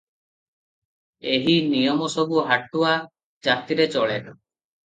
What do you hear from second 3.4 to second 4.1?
ଜାତିରେ